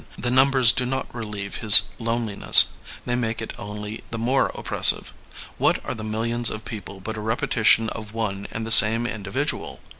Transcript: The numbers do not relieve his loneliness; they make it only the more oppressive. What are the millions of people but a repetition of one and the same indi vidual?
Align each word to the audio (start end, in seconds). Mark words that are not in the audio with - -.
The 0.17 0.31
numbers 0.31 0.71
do 0.71 0.87
not 0.87 1.13
relieve 1.13 1.57
his 1.57 1.83
loneliness; 1.99 2.65
they 3.05 3.15
make 3.15 3.39
it 3.39 3.53
only 3.59 4.03
the 4.09 4.17
more 4.17 4.47
oppressive. 4.55 5.13
What 5.59 5.79
are 5.85 5.93
the 5.93 6.03
millions 6.03 6.49
of 6.49 6.65
people 6.65 6.99
but 6.99 7.17
a 7.17 7.21
repetition 7.21 7.87
of 7.89 8.11
one 8.11 8.47
and 8.49 8.65
the 8.65 8.71
same 8.71 9.05
indi 9.05 9.29
vidual? 9.29 9.81